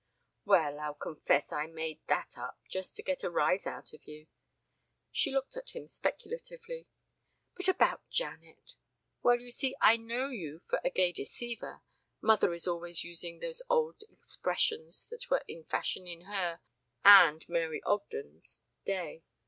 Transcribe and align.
"Well, 0.45 0.79
I'll 0.79 0.95
confess 0.95 1.51
I 1.51 1.67
made 1.67 1.99
that 2.07 2.35
up 2.35 2.57
just 2.67 2.95
to 2.95 3.03
get 3.03 3.23
a 3.23 3.29
rise 3.29 3.67
out 3.67 3.93
of 3.93 4.05
you." 4.07 4.25
She 5.11 5.31
looked 5.31 5.55
at 5.55 5.75
him 5.75 5.87
speculatively. 5.87 6.87
"But 7.55 7.67
about 7.67 8.09
Janet 8.09 8.73
well, 9.21 9.37
you 9.39 9.51
see, 9.51 9.75
I 9.79 9.97
know 9.97 10.29
you 10.29 10.57
for 10.57 10.81
a 10.83 10.89
gay 10.89 11.11
deceiver 11.11 11.83
mother 12.19 12.51
is 12.51 12.67
always 12.67 13.03
using 13.03 13.37
those 13.41 13.61
old 13.69 14.01
expressions 14.09 15.05
that 15.09 15.29
were 15.29 15.43
the 15.47 15.61
fashion 15.69 16.07
in 16.07 16.21
her 16.21 16.61
and 17.05 17.47
Mary 17.47 17.83
Ogden's 17.83 18.63
day. 18.83 19.23